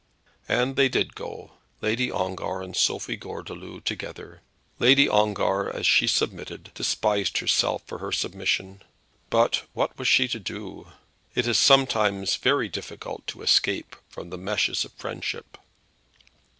[0.49, 4.41] And they did go, Lady Ongar and Sophie Gordeloup together.
[4.79, 8.81] Lady Ongar, as she submitted, despised herself for her submission;
[9.29, 10.87] but what was she to do?
[11.35, 15.55] It is sometimes very difficult to escape from the meshes of friendship.